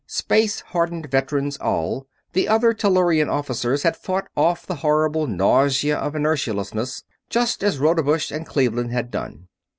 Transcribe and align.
Space 0.07 0.61
hardened 0.61 1.11
veterans, 1.11 1.57
all, 1.57 2.07
the 2.33 2.47
other 2.47 2.73
Tellurian 2.73 3.29
officers 3.29 3.83
had 3.83 3.95
fought 3.95 4.27
off 4.35 4.65
the 4.65 4.77
horrible 4.77 5.27
nausea 5.27 5.95
of 5.95 6.15
inertialessness, 6.15 7.03
just 7.29 7.63
as 7.63 7.77
Rodebush 7.77 8.31
and 8.31 8.43
Cleveland 8.43 8.91
had 8.91 9.11
done. 9.11 9.47